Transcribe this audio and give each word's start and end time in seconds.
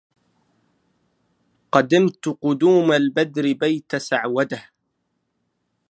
قدمت 1.73 2.23
قدوم 2.43 2.87
البدر 3.01 3.45
بيت 3.61 3.91
سعوده 4.07 4.61